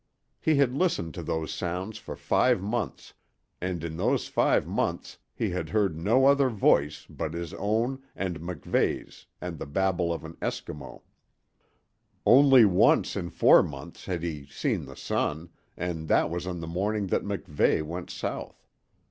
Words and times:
He 0.39 0.55
had 0.55 0.73
listened 0.73 1.13
to 1.13 1.21
those 1.21 1.53
sounds 1.53 1.99
for 1.99 2.15
five 2.15 2.59
months, 2.59 3.13
and 3.61 3.83
in 3.83 3.97
those 3.97 4.27
five 4.27 4.65
months 4.65 5.19
he 5.31 5.51
had 5.51 5.69
heard 5.69 5.95
no 5.95 6.25
other 6.25 6.49
voice 6.49 7.05
but 7.07 7.35
his 7.35 7.53
own 7.53 8.01
and 8.15 8.39
MacVeigh's 8.39 9.27
and 9.39 9.59
the 9.59 9.67
babble 9.67 10.11
of 10.11 10.23
an 10.25 10.37
Eskimo. 10.41 11.03
Only 12.25 12.65
once 12.65 13.15
in 13.15 13.29
four 13.29 13.61
months 13.61 14.05
had 14.07 14.23
he 14.23 14.47
seen 14.47 14.85
the 14.85 14.95
sun, 14.95 15.51
and 15.77 16.07
that 16.07 16.31
was 16.31 16.47
on 16.47 16.61
the 16.61 16.67
morning 16.67 17.05
that 17.05 17.21
MacVeigh 17.23 17.83
went 17.83 18.09
south. 18.09 18.65